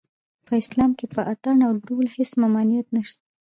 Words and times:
په 0.45 0.53
اسلام 0.61 0.91
کې 0.99 1.05
په 1.13 1.21
اټن 1.33 1.57
او 1.67 1.71
ډول 1.87 2.05
هېڅ 2.15 2.31
ممانعت 2.43 2.87
نشته 2.97 3.23